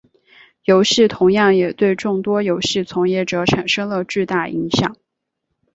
[0.63, 4.97] 游戏同样也对众多游戏从业者产生了巨大影响。